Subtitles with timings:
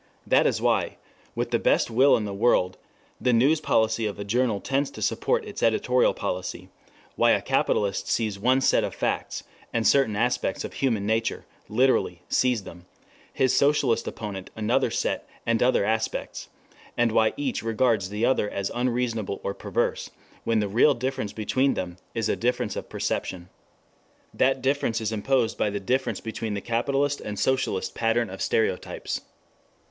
[0.25, 0.97] That is why,
[1.35, 2.75] with the best will in the world,
[3.21, 6.69] the news policy of a journal tends to support its editorial policy;
[7.15, 12.23] why a capitalist sees one set of facts, and certain aspects of human nature, literally
[12.29, 12.87] sees them;
[13.31, 16.49] his socialist opponent another set and other aspects,
[16.97, 20.09] and why each regards the other as unreasonable or perverse,
[20.45, 23.49] when the real difference between them is a difference of perception.
[24.33, 29.21] That difference is imposed by the difference between the capitalist and socialist pattern of stereotypes.